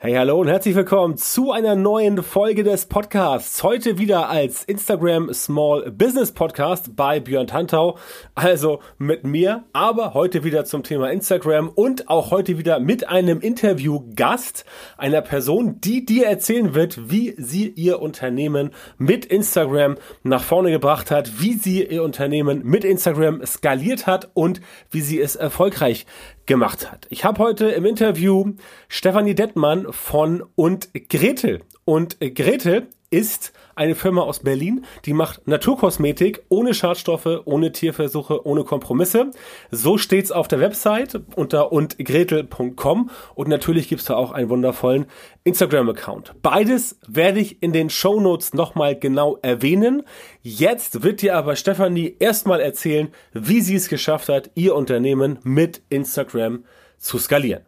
[0.00, 3.64] Hey, hallo und herzlich willkommen zu einer neuen Folge des Podcasts.
[3.64, 7.98] Heute wieder als Instagram Small Business Podcast bei Björn Tantau.
[8.36, 13.40] Also mit mir, aber heute wieder zum Thema Instagram und auch heute wieder mit einem
[13.40, 14.64] Interviewgast,
[14.98, 21.10] einer Person, die dir erzählen wird, wie sie ihr Unternehmen mit Instagram nach vorne gebracht
[21.10, 24.60] hat, wie sie ihr Unternehmen mit Instagram skaliert hat und
[24.92, 26.06] wie sie es erfolgreich
[26.48, 27.06] gemacht hat.
[27.10, 28.54] Ich habe heute im Interview
[28.88, 31.60] Stefanie Dettmann von und Gretel.
[31.84, 38.64] Und Gretel ist eine Firma aus Berlin, die macht Naturkosmetik ohne Schadstoffe, ohne Tierversuche, ohne
[38.64, 39.30] Kompromisse.
[39.70, 45.06] So steht's auf der Website unter undgretel.com und natürlich gibt's da auch einen wundervollen
[45.44, 46.34] Instagram-Account.
[46.42, 50.02] Beides werde ich in den Show Notes nochmal genau erwähnen.
[50.42, 55.82] Jetzt wird dir aber Stefanie erstmal erzählen, wie sie es geschafft hat, ihr Unternehmen mit
[55.88, 56.64] Instagram
[56.98, 57.62] zu skalieren.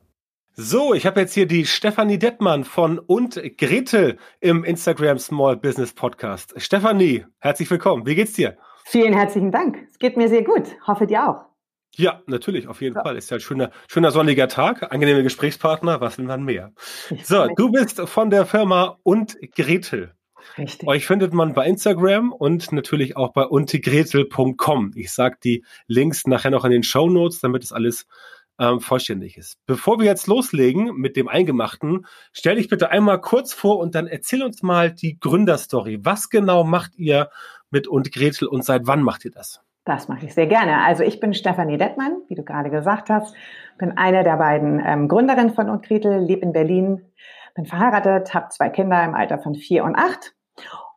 [0.54, 5.94] So, ich habe jetzt hier die Stefanie Dettmann von und Gretel im Instagram Small Business
[5.94, 6.52] Podcast.
[6.60, 8.04] Stefanie, herzlich willkommen.
[8.04, 8.58] Wie geht's dir?
[8.84, 9.86] Vielen herzlichen Dank.
[9.90, 10.64] Es geht mir sehr gut.
[10.86, 11.44] Hoffe dir auch.
[11.94, 13.00] Ja, natürlich, auf jeden so.
[13.00, 13.16] Fall.
[13.16, 16.72] Ist ja ein schöner, schöner sonniger Tag, angenehme Gesprächspartner, was will man mehr?
[17.22, 20.14] So, du bist von der Firma und Gretel.
[20.58, 20.88] Richtig.
[20.88, 24.92] Euch findet man bei Instagram und natürlich auch bei untegretel.com.
[24.94, 28.06] Ich sage die Links nachher noch in den Show Notes, damit es alles
[28.60, 29.58] ähm, vollständig ist.
[29.66, 34.06] Bevor wir jetzt loslegen mit dem Eingemachten, stell dich bitte einmal kurz vor und dann
[34.06, 36.00] erzähl uns mal die Gründerstory.
[36.02, 37.30] Was genau macht ihr
[37.70, 39.62] mit und Gretel und seit wann macht ihr das?
[39.84, 40.84] Das mache ich sehr gerne.
[40.84, 43.34] Also ich bin Stefanie Dettmann, wie du gerade gesagt hast,
[43.78, 47.06] bin eine der beiden ähm, Gründerinnen von und Gretel, lebe in Berlin,
[47.54, 50.34] bin verheiratet, habe zwei Kinder im Alter von vier und acht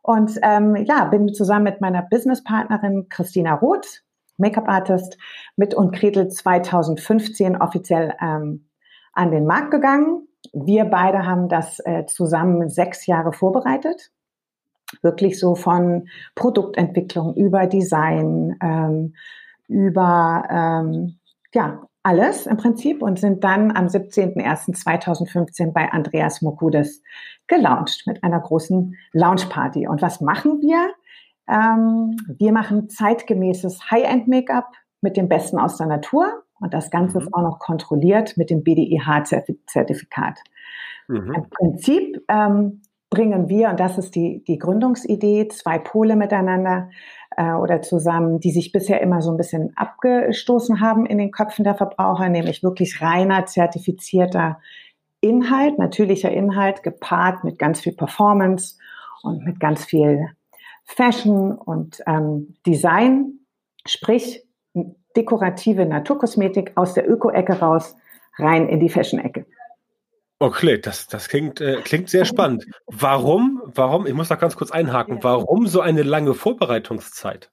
[0.02, 4.02] und ähm, ja, bin zusammen mit meiner Businesspartnerin Christina Roth
[4.36, 5.18] Make-up-Artist
[5.56, 8.68] mit und Gretel 2015 offiziell ähm,
[9.12, 10.28] an den Markt gegangen.
[10.52, 14.10] Wir beide haben das äh, zusammen sechs Jahre vorbereitet.
[15.02, 19.14] Wirklich so von Produktentwicklung über Design, ähm,
[19.66, 21.18] über ähm,
[21.52, 27.02] ja, alles im Prinzip und sind dann am 17.01.2015 bei Andreas Mokudes
[27.46, 29.88] gelauncht mit einer großen Launchparty.
[29.88, 30.90] Und was machen wir?
[31.48, 37.26] Ähm, wir machen zeitgemäßes High-End-Make-up mit dem Besten aus der Natur und das Ganze ist
[37.26, 37.34] mhm.
[37.34, 40.38] auch noch kontrolliert mit dem BDIH-Zertifikat.
[41.08, 41.34] Mhm.
[41.34, 46.90] Im Prinzip ähm, bringen wir, und das ist die, die Gründungsidee, zwei Pole miteinander
[47.36, 51.64] äh, oder zusammen, die sich bisher immer so ein bisschen abgestoßen haben in den Köpfen
[51.64, 54.58] der Verbraucher, nämlich wirklich reiner, zertifizierter
[55.20, 58.76] Inhalt, natürlicher Inhalt, gepaart mit ganz viel Performance
[59.22, 60.28] und mit ganz viel
[60.84, 63.40] Fashion und ähm, Design,
[63.86, 64.44] sprich
[65.16, 67.96] dekorative Naturkosmetik aus der Öko-Ecke raus,
[68.36, 69.46] rein in die Fashion-Ecke.
[70.40, 72.66] Okay, das, das klingt, äh, klingt sehr spannend.
[72.86, 77.50] Warum, warum, ich muss da ganz kurz einhaken, warum so eine lange Vorbereitungszeit?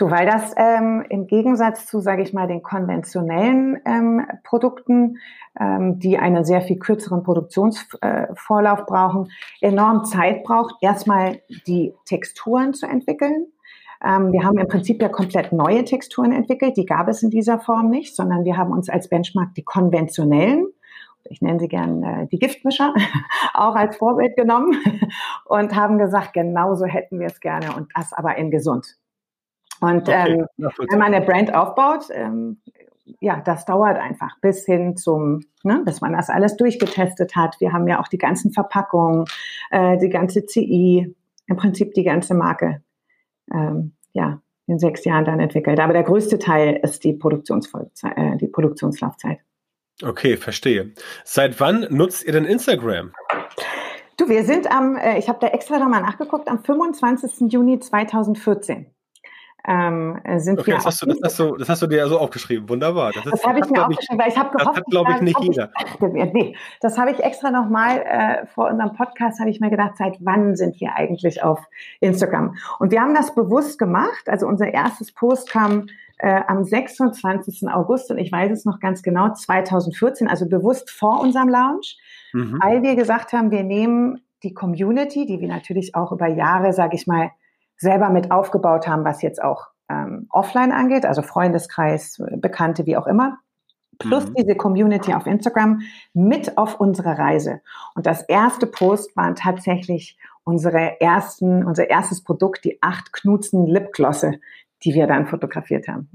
[0.00, 5.18] Du, weil das ähm, im Gegensatz zu, sage ich mal, den konventionellen ähm, Produkten,
[5.60, 9.30] ähm, die einen sehr viel kürzeren Produktionsvorlauf äh, brauchen,
[9.60, 13.48] enorm Zeit braucht, erstmal die Texturen zu entwickeln.
[14.02, 17.60] Ähm, wir haben im Prinzip ja komplett neue Texturen entwickelt, die gab es in dieser
[17.60, 20.66] Form nicht, sondern wir haben uns als Benchmark die konventionellen
[21.24, 22.94] ich nenne sie gern äh, die Giftmischer,
[23.54, 24.74] auch als Vorbild genommen
[25.44, 28.96] und haben gesagt, genauso hätten wir es gerne und das aber in gesund.
[29.80, 32.60] Und okay, ähm, wenn man eine Brand aufbaut, ähm,
[33.20, 37.56] ja, das dauert einfach bis hin zum, ne, bis man das alles durchgetestet hat.
[37.60, 39.24] Wir haben ja auch die ganzen Verpackungen,
[39.70, 41.14] äh, die ganze CI,
[41.46, 42.82] im Prinzip die ganze Marke,
[43.52, 45.80] ähm, ja, in sechs Jahren dann entwickelt.
[45.80, 49.40] Aber der größte Teil ist die, äh, die Produktionslaufzeit.
[50.02, 50.92] Okay, verstehe.
[51.24, 53.12] Seit wann nutzt ihr denn Instagram?
[54.16, 57.52] Du, wir sind am, äh, ich habe da extra nochmal nachgeguckt, am 25.
[57.52, 58.86] Juni 2014
[59.66, 60.74] ähm, sind okay, wir.
[60.76, 62.68] Das hast, du, das, hast du, das hast du dir ja so aufgeschrieben.
[62.68, 63.12] Wunderbar.
[63.12, 65.40] Das, das habe ich mir aufgeschrieben, weil ich habe gehofft, das hat, glaube ich, nicht
[65.40, 65.70] jeder.
[65.84, 69.96] Ich, nee, das habe ich extra nochmal äh, vor unserem Podcast, habe ich mir gedacht,
[69.96, 71.60] seit wann sind wir eigentlich auf
[72.00, 72.56] Instagram?
[72.78, 74.28] Und wir haben das bewusst gemacht.
[74.28, 75.86] Also unser erstes Post kam
[76.18, 77.68] äh, am 26.
[77.68, 81.98] August und ich weiß es noch ganz genau, 2014, also bewusst vor unserem Launch,
[82.32, 82.58] mhm.
[82.62, 86.96] weil wir gesagt haben, wir nehmen die Community, die wir natürlich auch über Jahre, sage
[86.96, 87.30] ich mal,
[87.80, 93.06] selber mit aufgebaut haben, was jetzt auch ähm, offline angeht, also Freundeskreis, Bekannte, wie auch
[93.06, 93.38] immer,
[93.98, 94.34] plus mhm.
[94.34, 95.80] diese Community auf Instagram
[96.12, 97.60] mit auf unsere Reise.
[97.94, 104.40] Und das erste Post waren tatsächlich unsere ersten, unser erstes Produkt, die acht Knutzen Lipglosse,
[104.84, 106.08] die wir dann fotografiert haben.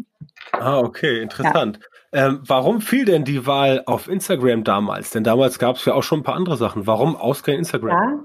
[0.52, 1.80] Ah, okay, interessant.
[2.14, 2.28] Ja.
[2.28, 5.12] Ähm, warum fiel denn die Wahl auf Instagram damals?
[5.12, 6.88] Denn damals gab es ja auch schon ein paar andere Sachen.
[6.88, 7.92] Warum ausgerechnet Instagram?
[7.92, 8.24] Ja.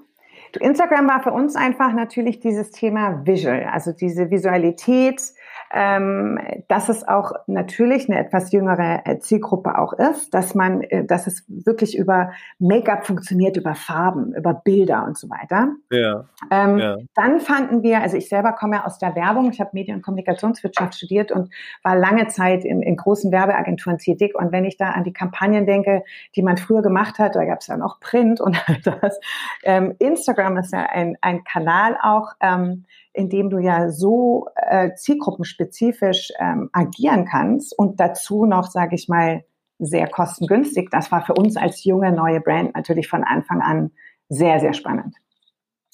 [0.57, 5.23] Instagram war für uns einfach natürlich dieses Thema Visual, also diese Visualität,
[5.71, 11.29] dass es auch natürlich eine etwas jüngere äh, Zielgruppe auch ist, dass man, äh, dass
[11.29, 15.69] es wirklich über Make-up funktioniert, über Farben, über Bilder und so weiter.
[15.91, 16.25] Ja.
[16.51, 16.97] Ähm, ja.
[17.15, 20.03] Dann fanden wir, also ich selber komme ja aus der Werbung, ich habe Medien- und
[20.03, 21.53] Kommunikationswirtschaft studiert und
[21.85, 24.35] war lange Zeit in, in großen Werbeagenturen tätig.
[24.35, 26.03] Und wenn ich da an die Kampagnen denke,
[26.35, 29.21] die man früher gemacht hat, da gab es ja noch Print und das.
[29.63, 34.95] Ähm, Instagram ist ja ein, ein Kanal auch, ähm, in dem du ja so äh,
[34.95, 39.45] zielgruppenspezifisch ähm, agieren kannst und dazu noch, sage ich mal,
[39.79, 40.89] sehr kostengünstig.
[40.91, 43.91] Das war für uns als junge neue Brand natürlich von Anfang an
[44.29, 45.17] sehr, sehr spannend.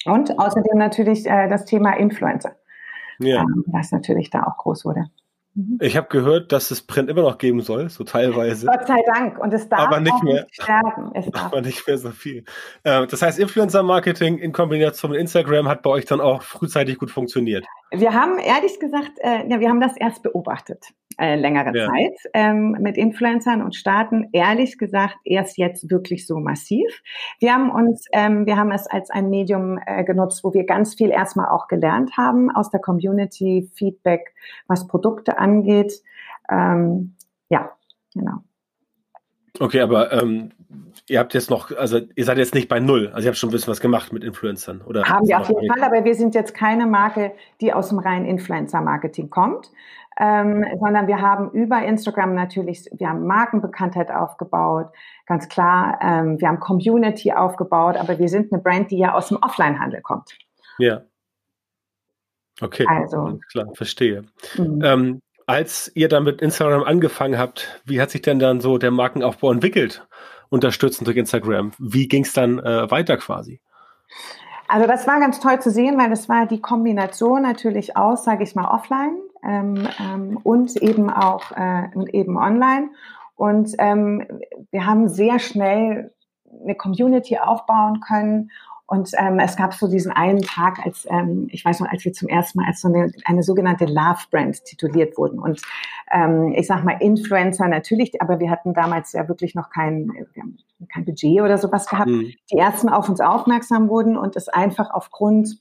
[0.05, 2.55] Und außerdem natürlich äh, das Thema Influencer,
[3.19, 3.41] ja.
[3.41, 5.05] ähm, was natürlich da auch groß wurde.
[5.57, 5.79] Mhm.
[5.81, 8.67] Ich habe gehört, dass es Print immer noch geben soll, so teilweise.
[8.67, 9.39] Gott sei Dank.
[9.39, 11.11] Und es darf aber nicht mehr, nicht sterben.
[11.15, 11.45] Es darf.
[11.45, 12.45] aber nicht mehr so viel.
[12.83, 17.09] Äh, das heißt, Influencer-Marketing in Kombination mit Instagram hat bei euch dann auch frühzeitig gut
[17.09, 17.65] funktioniert.
[17.91, 20.87] Wir haben ehrlich gesagt, äh, ja, wir haben das erst beobachtet,
[21.17, 21.87] äh, längere ja.
[21.87, 27.01] Zeit ähm, mit Influencern und starten ehrlich gesagt erst jetzt wirklich so massiv.
[27.39, 30.95] Wir haben uns, ähm, wir haben es als ein Medium äh, genutzt, wo wir ganz
[30.95, 34.33] viel erstmal auch gelernt haben aus der Community, Feedback,
[34.67, 35.93] was Produkte angeht.
[36.49, 37.15] Ähm,
[37.49, 37.71] ja,
[38.13, 38.43] genau.
[39.59, 40.51] Okay, aber ähm,
[41.07, 43.11] ihr habt jetzt noch, also ihr seid jetzt nicht bei null.
[43.13, 45.03] Also ihr habt schon ein bisschen was gemacht mit Influencern, oder?
[45.03, 47.31] Haben wir auf jeden Fall, aber wir sind jetzt keine Marke,
[47.61, 49.71] die aus dem reinen Influencer-Marketing kommt,
[50.19, 54.87] ähm, sondern wir haben über Instagram natürlich, wir haben Markenbekanntheit aufgebaut,
[55.25, 55.99] ganz klar.
[56.01, 60.01] Ähm, wir haben Community aufgebaut, aber wir sind eine Brand, die ja aus dem Offline-Handel
[60.01, 60.37] kommt.
[60.77, 61.01] Ja.
[62.59, 64.25] Okay, also, klar, verstehe.
[64.57, 64.81] Mhm.
[64.83, 68.91] Ähm, als ihr dann mit Instagram angefangen habt, wie hat sich denn dann so der
[68.91, 70.05] Markenaufbau entwickelt,
[70.49, 71.71] unterstützend durch Instagram?
[71.79, 73.61] Wie ging es dann äh, weiter quasi?
[74.67, 78.43] Also das war ganz toll zu sehen, weil das war die Kombination natürlich aus, sage
[78.43, 82.89] ich mal, offline ähm, ähm, und eben auch äh, und eben online.
[83.35, 84.27] Und ähm,
[84.71, 86.11] wir haben sehr schnell
[86.61, 88.51] eine Community aufbauen können
[88.89, 92.13] und ähm, es gab so diesen einen Tag, als ähm, ich weiß noch, als wir
[92.13, 95.39] zum ersten Mal als so eine, eine sogenannte Love Brand tituliert wurden.
[95.39, 95.61] Und
[96.09, 100.41] ähm, ich sag mal Influencer natürlich, aber wir hatten damals ja wirklich noch kein, wir
[100.41, 100.57] haben
[100.87, 102.09] kein Budget oder sowas gehabt.
[102.09, 102.33] Mhm.
[102.49, 105.59] Die ersten auf uns aufmerksam wurden und es einfach aufgrund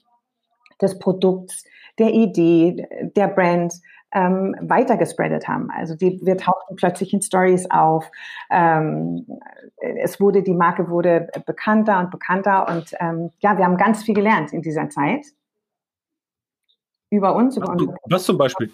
[0.80, 1.64] des Produkts,
[1.98, 2.86] der Idee,
[3.16, 3.74] der Brand
[4.12, 5.70] ähm, weiter gespreadet haben.
[5.70, 8.10] Also die, wir tauchten plötzlich in Stories auf.
[8.50, 9.26] Ähm,
[9.78, 14.14] es wurde, die Marke wurde bekannter und bekannter und ähm, ja, wir haben ganz viel
[14.14, 15.26] gelernt in dieser Zeit.
[17.10, 18.70] Über uns, über was, was zum Beispiel?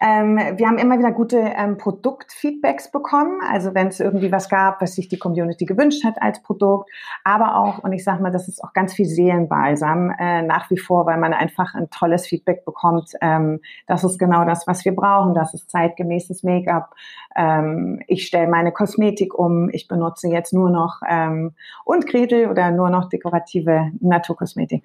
[0.00, 4.80] Ähm, wir haben immer wieder gute ähm, Produktfeedbacks bekommen, also wenn es irgendwie was gab,
[4.80, 6.88] was sich die Community gewünscht hat als Produkt,
[7.24, 10.78] aber auch, und ich sage mal, das ist auch ganz viel Seelenbalsam äh, nach wie
[10.78, 13.12] vor, weil man einfach ein tolles Feedback bekommt.
[13.20, 16.94] Ähm, das ist genau das, was wir brauchen, das ist zeitgemäßes Make-up.
[17.34, 21.54] Ähm, ich stelle meine Kosmetik um, ich benutze jetzt nur noch ähm,
[21.84, 24.84] und Gretel oder nur noch dekorative Naturkosmetik.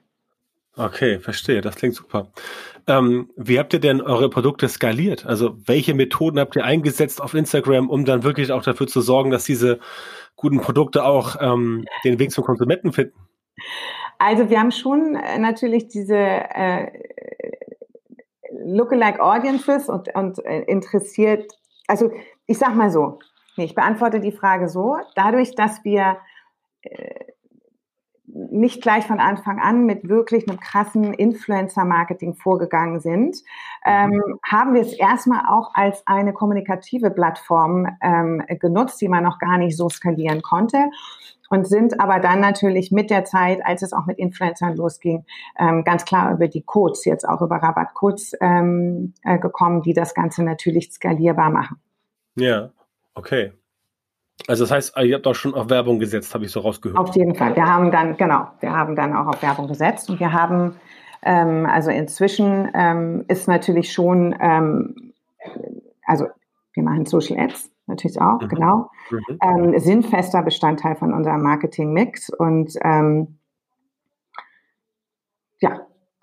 [0.75, 1.61] Okay, verstehe.
[1.61, 2.27] Das klingt super.
[2.87, 5.25] Ähm, wie habt ihr denn eure Produkte skaliert?
[5.25, 9.29] Also welche Methoden habt ihr eingesetzt auf Instagram, um dann wirklich auch dafür zu sorgen,
[9.29, 9.79] dass diese
[10.35, 13.17] guten Produkte auch ähm, den Weg zum Konsumenten finden?
[14.17, 16.91] Also wir haben schon äh, natürlich diese äh,
[18.65, 21.51] Lookalike Audiences und, und äh, interessiert,
[21.87, 22.11] also
[22.47, 23.19] ich sag mal so,
[23.57, 26.17] nee, ich beantworte die Frage so, dadurch, dass wir
[26.81, 27.32] äh,
[28.33, 33.37] nicht gleich von Anfang an mit wirklich einem krassen Influencer-Marketing vorgegangen sind,
[33.85, 34.39] ähm, mhm.
[34.43, 39.57] haben wir es erstmal auch als eine kommunikative Plattform ähm, genutzt, die man noch gar
[39.57, 40.89] nicht so skalieren konnte
[41.49, 45.23] und sind aber dann natürlich mit der Zeit, als es auch mit Influencern losging,
[45.59, 50.15] ähm, ganz klar über die Codes, jetzt auch über Rabattcodes ähm, äh, gekommen, die das
[50.15, 51.77] Ganze natürlich skalierbar machen.
[52.35, 52.71] Ja,
[53.13, 53.51] okay.
[54.47, 56.97] Also das heißt, ihr habt auch schon auf Werbung gesetzt, habe ich so rausgehört.
[56.97, 57.55] Auf jeden Fall.
[57.55, 60.75] Wir haben dann, genau, wir haben dann auch auf Werbung gesetzt und wir haben,
[61.21, 65.13] ähm, also inzwischen ähm, ist natürlich schon, ähm,
[66.05, 66.27] also
[66.73, 68.47] wir machen Social Ads natürlich auch, mhm.
[68.49, 69.39] genau, mhm.
[69.41, 73.39] Ähm, sind fester Bestandteil von unserem Marketing-Mix und ähm,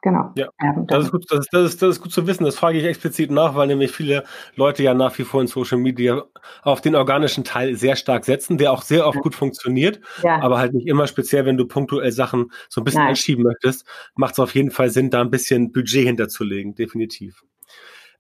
[0.03, 0.33] Genau.
[0.35, 0.49] Ja,
[0.87, 2.45] das ist, gut, das, ist, das, ist, das ist gut zu wissen.
[2.45, 4.25] Das frage ich explizit nach, weil nämlich viele
[4.57, 6.25] Leute ja nach wie vor in Social Media
[6.63, 9.21] auf den organischen Teil sehr stark setzen, der auch sehr oft ja.
[9.21, 10.41] gut funktioniert, ja.
[10.41, 13.11] aber halt nicht immer speziell, wenn du punktuell Sachen so ein bisschen Nein.
[13.11, 17.43] einschieben möchtest, macht es auf jeden Fall Sinn, da ein bisschen Budget hinterzulegen, definitiv.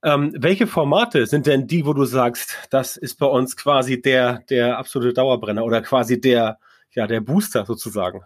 [0.02, 4.40] Ähm, welche Formate sind denn die, wo du sagst, das ist bei uns quasi der,
[4.50, 6.58] der absolute Dauerbrenner oder quasi der,
[6.92, 8.22] ja, der Booster sozusagen?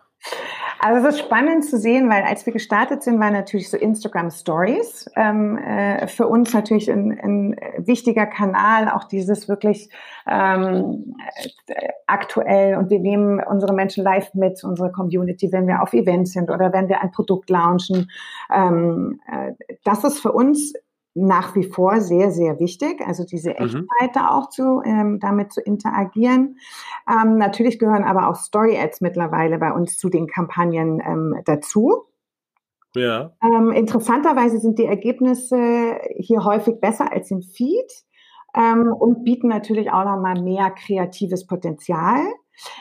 [0.84, 4.30] Also es ist spannend zu sehen, weil als wir gestartet sind, waren natürlich so Instagram
[4.30, 9.88] Stories ähm, äh, für uns natürlich ein, ein, wichtiger Kanal, auch dieses wirklich
[10.26, 11.16] ähm,
[11.68, 16.32] äh, aktuell und wir nehmen unsere Menschen live mit, unsere Community, wenn wir auf Events
[16.32, 18.10] sind oder wenn wir ein Produkt launchen.
[18.54, 19.52] Ähm, äh,
[19.84, 20.74] das ist für uns
[21.14, 23.56] nach wie vor sehr, sehr wichtig, also diese mhm.
[23.56, 26.58] Echtheit da auch zu, ähm, damit zu interagieren.
[27.08, 32.04] Ähm, natürlich gehören aber auch Story-Ads mittlerweile bei uns zu den Kampagnen ähm, dazu.
[32.96, 33.32] Ja.
[33.42, 37.92] Ähm, interessanterweise sind die Ergebnisse hier häufig besser als im Feed
[38.54, 42.20] ähm, und bieten natürlich auch nochmal mehr kreatives Potenzial.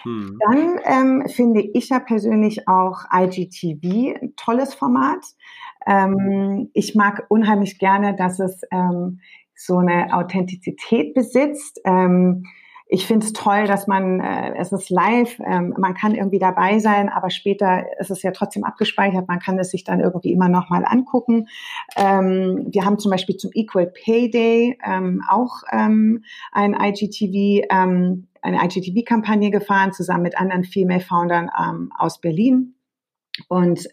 [0.04, 0.40] Hm.
[0.40, 5.24] Dann ähm, finde ich ja persönlich auch IGTV ein tolles Format.
[5.86, 9.20] Ähm, ich mag unheimlich gerne, dass es ähm,
[9.56, 11.80] so eine Authentizität besitzt.
[11.86, 12.46] Ähm,
[12.88, 16.78] ich finde es toll, dass man, äh, es ist live, ähm, man kann irgendwie dabei
[16.78, 20.50] sein, aber später ist es ja trotzdem abgespeichert, man kann es sich dann irgendwie immer
[20.50, 21.48] nochmal angucken.
[21.96, 28.28] Ähm, wir haben zum Beispiel zum Equal Pay Day ähm, auch ähm, ein IGTV, ähm,
[28.42, 32.76] eine IGTV-Kampagne gefahren, zusammen mit anderen Female Foundern ähm, aus Berlin.
[33.48, 33.88] Und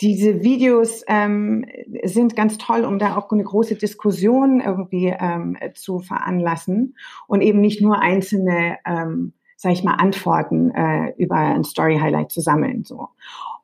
[0.00, 1.64] diese Videos ähm,
[2.02, 6.96] sind ganz toll, um da auch eine große Diskussion irgendwie ähm, zu veranlassen
[7.28, 12.32] und eben nicht nur einzelne, ähm, sag ich mal, Antworten äh, über ein Story Highlight
[12.32, 12.84] zu sammeln.
[12.84, 13.08] So.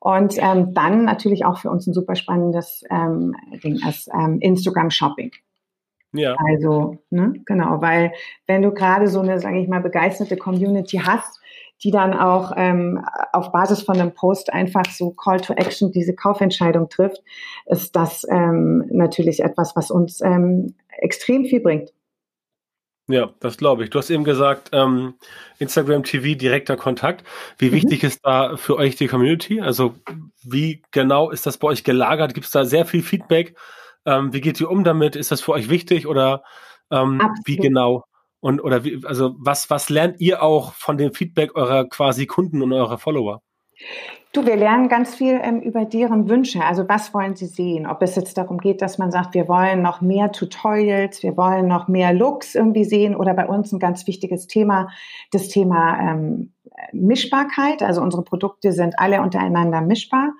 [0.01, 4.91] Und ähm, dann natürlich auch für uns ein super spannendes ähm, Ding als ähm, Instagram
[4.91, 5.33] Shopping.
[6.13, 6.37] Ja.
[6.49, 8.13] Also, ne, genau, weil
[8.47, 11.41] wenn du gerade so eine, sage ich mal, begeisterte Community hast,
[11.83, 16.15] die dann auch ähm, auf Basis von einem Post einfach so Call to Action diese
[16.15, 17.23] Kaufentscheidung trifft,
[17.67, 21.93] ist das ähm, natürlich etwas, was uns ähm, extrem viel bringt.
[23.11, 23.91] Ja, das glaube ich.
[23.91, 25.15] Du hast eben gesagt, ähm,
[25.59, 27.25] Instagram TV, direkter Kontakt.
[27.57, 27.75] Wie mhm.
[27.75, 29.61] wichtig ist da für euch die Community?
[29.61, 29.95] Also
[30.45, 32.35] wie genau ist das bei euch gelagert?
[32.35, 33.57] Gibt es da sehr viel Feedback?
[34.09, 35.17] Ähm, wie geht ihr um damit?
[35.17, 36.43] Ist das für euch wichtig oder
[36.91, 38.05] ähm, wie genau?
[38.41, 42.63] Und oder wie, also was, was lernt ihr auch von dem Feedback eurer quasi Kunden
[42.63, 43.43] und eurer Follower?
[44.33, 46.63] Du, wir lernen ganz viel ähm, über deren Wünsche.
[46.65, 47.87] Also was wollen sie sehen?
[47.87, 51.67] Ob es jetzt darum geht, dass man sagt, wir wollen noch mehr Tutorials, wir wollen
[51.67, 54.89] noch mehr Looks irgendwie sehen oder bei uns ein ganz wichtiges Thema,
[55.33, 56.53] das Thema ähm,
[56.93, 57.83] Mischbarkeit.
[57.83, 60.33] Also unsere Produkte sind alle untereinander mischbar.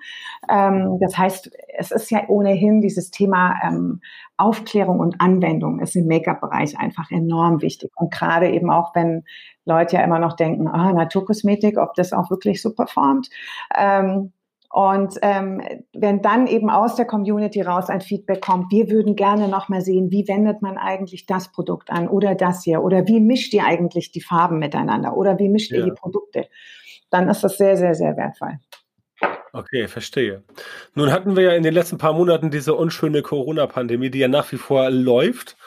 [0.49, 4.01] Ähm, das heißt, es ist ja ohnehin dieses Thema ähm,
[4.37, 7.91] Aufklärung und Anwendung ist im Make-up-Bereich einfach enorm wichtig.
[7.95, 9.23] Und gerade eben auch, wenn
[9.65, 13.29] Leute ja immer noch denken, ah, Naturkosmetik, ob das auch wirklich so performt.
[13.77, 14.33] Ähm,
[14.71, 15.61] und ähm,
[15.93, 19.81] wenn dann eben aus der Community raus ein Feedback kommt, wir würden gerne noch mal
[19.81, 23.65] sehen, wie wendet man eigentlich das Produkt an oder das hier oder wie mischt ihr
[23.65, 25.79] eigentlich die Farben miteinander oder wie mischt ja.
[25.79, 26.45] ihr die Produkte,
[27.09, 28.59] dann ist das sehr, sehr, sehr wertvoll.
[29.51, 30.43] Okay, verstehe.
[30.93, 34.51] Nun hatten wir ja in den letzten paar Monaten diese unschöne Corona-Pandemie, die ja nach
[34.51, 35.57] wie vor läuft,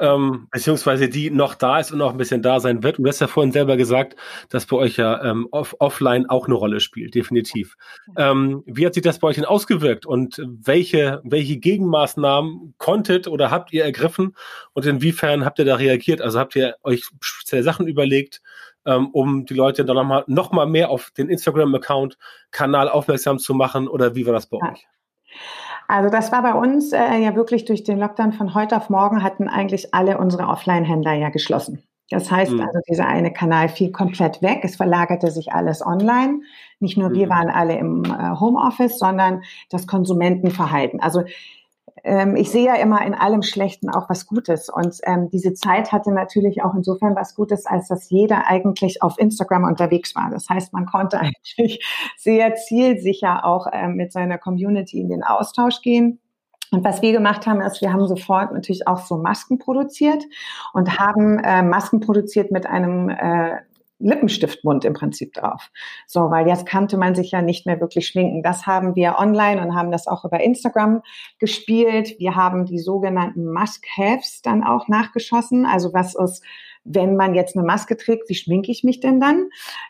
[0.00, 2.98] ähm, beziehungsweise die noch da ist und noch ein bisschen da sein wird.
[2.98, 4.16] Und du hast ja vorhin selber gesagt,
[4.50, 7.76] dass bei euch ja ähm, off offline auch eine Rolle spielt, definitiv.
[8.16, 13.50] Ähm, wie hat sich das bei euch denn ausgewirkt und welche, welche Gegenmaßnahmen konntet oder
[13.50, 14.36] habt ihr ergriffen
[14.74, 16.22] und inwiefern habt ihr da reagiert?
[16.22, 18.42] Also habt ihr euch spezielle Sachen überlegt,
[18.86, 22.18] ähm, um die Leute dann nochmal noch mal mehr auf den Instagram-Account,
[22.50, 23.88] Kanal aufmerksam zu machen?
[23.88, 24.72] Oder wie war das bei ja.
[24.72, 24.86] euch?
[25.88, 29.22] Also das war bei uns äh, ja wirklich durch den Lockdown von heute auf morgen
[29.22, 31.82] hatten eigentlich alle unsere Offline-Händler ja geschlossen.
[32.10, 32.60] Das heißt mhm.
[32.60, 34.60] also, dieser eine Kanal fiel komplett weg.
[34.62, 36.40] Es verlagerte sich alles online.
[36.80, 37.14] Nicht nur mhm.
[37.14, 41.00] wir waren alle im äh, Homeoffice, sondern das Konsumentenverhalten.
[41.00, 41.24] Also
[42.02, 44.68] ähm, ich sehe ja immer in allem Schlechten auch was Gutes.
[44.68, 49.18] Und ähm, diese Zeit hatte natürlich auch insofern was Gutes, als dass jeder eigentlich auf
[49.18, 50.30] Instagram unterwegs war.
[50.30, 51.84] Das heißt, man konnte eigentlich
[52.16, 56.20] sehr zielsicher auch ähm, mit seiner Community in den Austausch gehen.
[56.70, 60.24] Und was wir gemacht haben, ist, wir haben sofort natürlich auch so Masken produziert
[60.72, 63.58] und haben äh, Masken produziert mit einem äh,
[64.04, 65.70] Lippenstiftmund im Prinzip drauf.
[66.06, 68.42] So, weil jetzt kannte man sich ja nicht mehr wirklich schminken.
[68.42, 71.02] Das haben wir online und haben das auch über Instagram
[71.38, 72.16] gespielt.
[72.18, 75.66] Wir haben die sogenannten Must-Haves dann auch nachgeschossen.
[75.66, 76.44] Also was ist
[76.84, 79.48] wenn man jetzt eine Maske trägt, wie schminke ich mich denn dann?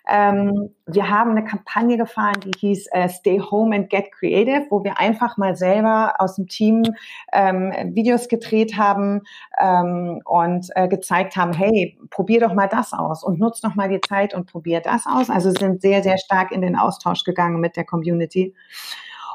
[0.09, 4.85] Ähm, wir haben eine Kampagne gefahren, die hieß äh, Stay Home and Get Creative, wo
[4.85, 6.85] wir einfach mal selber aus dem Team
[7.33, 9.23] ähm, Videos gedreht haben
[9.61, 13.89] ähm, und äh, gezeigt haben, hey, probier doch mal das aus und nutz doch mal
[13.89, 15.31] die Zeit und probier das aus.
[15.31, 18.55] Also sind sehr, sehr stark in den Austausch gegangen mit der Community.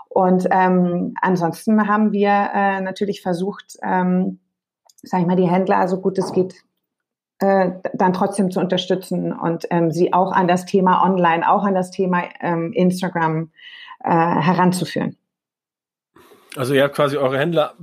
[0.07, 4.39] Und ähm, ansonsten haben wir äh, natürlich versucht, ähm,
[5.03, 6.63] sag ich mal, die Händler so gut es geht
[7.39, 11.73] äh, dann trotzdem zu unterstützen und ähm, sie auch an das Thema Online, auch an
[11.73, 13.51] das Thema ähm, Instagram
[14.03, 15.17] äh, heranzuführen.
[16.55, 17.75] Also ihr habt quasi eure Händler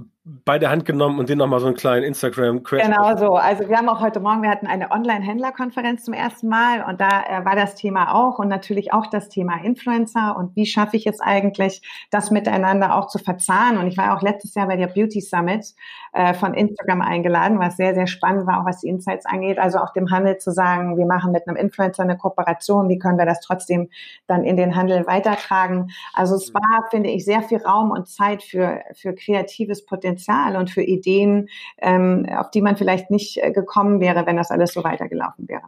[0.45, 3.37] bei der Hand genommen und denen nochmal so einen kleinen instagram crash Genau so.
[3.37, 7.23] Also wir haben auch heute Morgen, wir hatten eine Online-Händlerkonferenz zum ersten Mal und da
[7.29, 11.07] äh, war das Thema auch und natürlich auch das Thema Influencer und wie schaffe ich
[11.07, 11.81] es eigentlich,
[12.11, 13.79] das miteinander auch zu verzahnen.
[13.79, 15.75] Und ich war auch letztes Jahr bei der Beauty Summit
[16.13, 19.61] äh, von Instagram eingeladen, was sehr, sehr spannend war, auch was die Insights angeht.
[19.61, 23.19] Also auch dem Handel zu sagen, wir machen mit einem Influencer eine Kooperation, wie können
[23.19, 23.91] wir das trotzdem
[24.27, 25.93] dann in den Handel weitertragen.
[26.15, 30.57] Also es war, finde ich, sehr viel Raum und Zeit für, für kreatives Potenzial Potenzial
[30.57, 34.73] und für Ideen, ähm, auf die man vielleicht nicht äh, gekommen wäre, wenn das alles
[34.73, 35.65] so weitergelaufen wäre.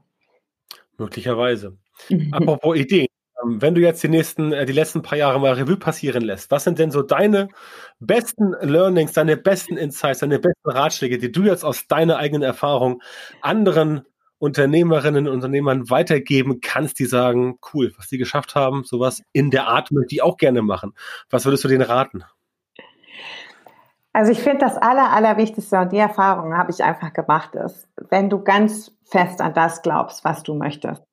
[0.97, 1.77] Möglicherweise.
[2.33, 3.07] Apropos Ideen.
[3.45, 6.51] Ähm, wenn du jetzt die nächsten, äh, die letzten paar Jahre mal Revue passieren lässt,
[6.51, 7.49] was sind denn so deine
[8.01, 13.03] besten Learnings, deine besten Insights, deine besten Ratschläge, die du jetzt aus deiner eigenen Erfahrung
[13.43, 14.03] anderen
[14.39, 19.67] Unternehmerinnen und Unternehmern weitergeben kannst, die sagen, cool, was die geschafft haben, sowas in der
[19.67, 20.95] Art möchte ich auch gerne machen.
[21.29, 22.25] Was würdest du denen raten?
[24.19, 28.29] Also ich finde, das Aller, Allerwichtigste und die Erfahrung habe ich einfach gemacht ist, wenn
[28.29, 31.05] du ganz fest an das glaubst, was du möchtest.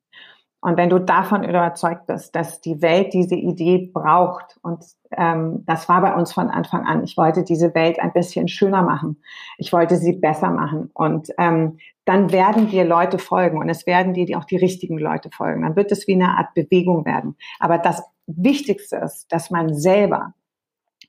[0.60, 5.88] Und wenn du davon überzeugt bist, dass die Welt diese Idee braucht, und ähm, das
[5.88, 9.22] war bei uns von Anfang an, ich wollte diese Welt ein bisschen schöner machen,
[9.60, 10.90] ich wollte sie besser machen.
[10.96, 15.30] Und ähm, dann werden dir Leute folgen und es werden dir auch die richtigen Leute
[15.30, 15.62] folgen.
[15.62, 17.36] Dann wird es wie eine Art Bewegung werden.
[17.60, 20.34] Aber das Wichtigste ist, dass man selber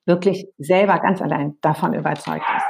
[0.07, 2.65] wirklich selber ganz allein davon überzeugt ist.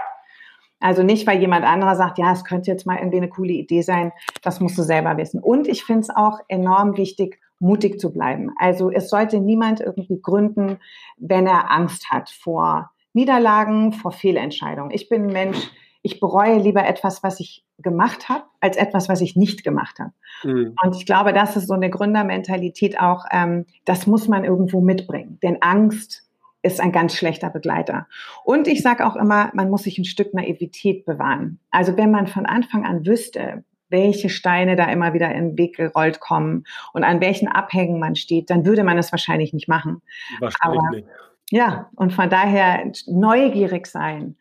[0.81, 3.83] Also nicht, weil jemand anderer sagt, ja, es könnte jetzt mal irgendwie eine coole Idee
[3.83, 4.13] sein,
[4.43, 5.43] das musst du selber wissen.
[5.43, 8.53] Und ich finde es auch enorm wichtig, mutig zu bleiben.
[8.59, 10.79] Also es sollte niemand irgendwie gründen,
[11.17, 14.91] wenn er Angst hat vor Niederlagen, vor Fehlentscheidungen.
[14.91, 15.71] Ich bin ein Mensch,
[16.03, 20.13] ich bereue lieber etwas, was ich gemacht habe, als etwas, was ich nicht gemacht habe.
[20.45, 20.75] Mhm.
[20.83, 25.39] Und ich glaube, das ist so eine Gründermentalität auch, ähm, das muss man irgendwo mitbringen.
[25.43, 26.26] Denn Angst
[26.67, 28.07] ist ein ganz schlechter Begleiter.
[28.45, 31.61] Und ich sage auch immer, man muss sich ein Stück Naivität bewahren.
[31.71, 35.77] Also wenn man von Anfang an wüsste, welche Steine da immer wieder in den Weg
[35.77, 40.03] gerollt kommen und an welchen Abhängen man steht, dann würde man es wahrscheinlich nicht machen.
[40.41, 41.09] Wahrscheinlich Aber, nicht.
[41.51, 44.37] Ja, und von daher neugierig sein,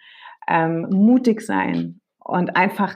[0.47, 2.95] ähm, mutig sein und einfach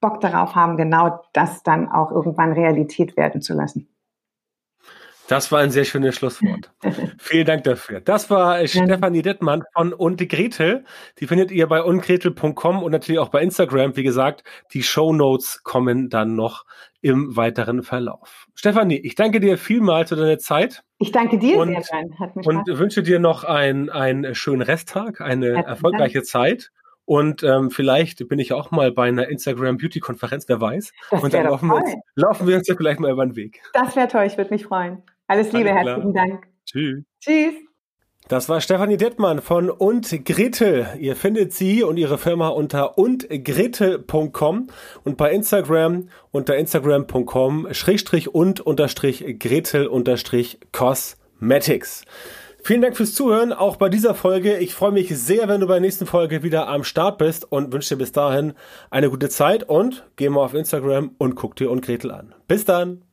[0.00, 3.91] Bock darauf haben, genau das dann auch irgendwann Realität werden zu lassen.
[5.32, 6.70] Das war ein sehr schönes Schlusswort.
[7.18, 8.02] Vielen Dank dafür.
[8.02, 8.66] Das war ja.
[8.66, 10.84] Stefanie Dettmann von Und Gretel.
[11.20, 13.96] Die findet ihr bei ungretel.com und natürlich auch bei Instagram.
[13.96, 16.66] Wie gesagt, die Show Notes kommen dann noch
[17.00, 18.46] im weiteren Verlauf.
[18.54, 20.84] Stefanie, ich danke dir vielmals für deine Zeit.
[20.98, 22.18] Ich danke dir und, sehr, Jan.
[22.20, 22.78] Hat mich Und Spaß.
[22.78, 26.26] wünsche dir noch einen, einen schönen Resttag, eine Herzlichen erfolgreiche Dank.
[26.26, 26.70] Zeit.
[27.06, 30.92] Und ähm, vielleicht bin ich auch mal bei einer Instagram Beauty Konferenz, wer weiß.
[31.10, 33.62] Das und dann laufen wir, uns, laufen wir uns ja vielleicht mal über den Weg.
[33.72, 35.02] Das wäre toll, ich würde mich freuen.
[35.32, 36.46] Alles Liebe, Alles herzlichen Dank.
[36.66, 37.04] Tschüss.
[37.18, 37.54] Tschüss.
[38.28, 40.86] Das war Stefanie Dettmann von und Gretel.
[40.98, 44.66] Ihr findet sie und ihre Firma unter undgretel.com
[45.04, 52.04] und bei Instagram unter instagram.com schrägstrich und unterstrich gretel unterstrich cosmetics.
[52.62, 54.58] Vielen Dank fürs Zuhören, auch bei dieser Folge.
[54.58, 57.72] Ich freue mich sehr, wenn du bei der nächsten Folge wieder am Start bist und
[57.72, 58.52] wünsche dir bis dahin
[58.90, 62.34] eine gute Zeit und geh mal auf Instagram und guck dir und Gretel an.
[62.46, 63.11] Bis dann!